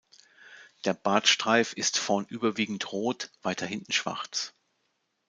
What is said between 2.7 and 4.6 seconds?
rot, weiter hinten schwarz.